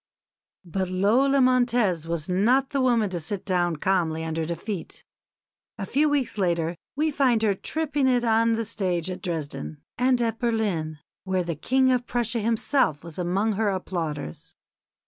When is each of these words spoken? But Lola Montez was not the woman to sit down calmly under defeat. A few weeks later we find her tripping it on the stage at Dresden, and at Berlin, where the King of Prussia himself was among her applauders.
But 0.65 0.89
Lola 0.89 1.41
Montez 1.41 2.07
was 2.07 2.27
not 2.27 2.71
the 2.71 2.81
woman 2.81 3.11
to 3.11 3.19
sit 3.19 3.45
down 3.45 3.75
calmly 3.75 4.23
under 4.23 4.45
defeat. 4.45 5.05
A 5.77 5.85
few 5.85 6.09
weeks 6.09 6.39
later 6.39 6.75
we 6.95 7.11
find 7.11 7.43
her 7.43 7.53
tripping 7.53 8.07
it 8.07 8.23
on 8.23 8.53
the 8.53 8.65
stage 8.65 9.11
at 9.11 9.21
Dresden, 9.21 9.79
and 9.99 10.19
at 10.19 10.39
Berlin, 10.39 10.97
where 11.23 11.43
the 11.43 11.53
King 11.53 11.91
of 11.91 12.07
Prussia 12.07 12.39
himself 12.39 13.03
was 13.03 13.19
among 13.19 13.51
her 13.51 13.69
applauders. 13.69 14.55